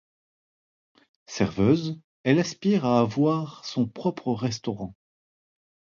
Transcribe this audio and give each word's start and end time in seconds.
Serveuse, 1.27 1.99
elle 2.23 2.39
aspire 2.39 2.85
à 2.87 3.01
avoir 3.01 3.63
son 3.65 3.87
propre 3.87 4.33
restaurant. 4.33 4.95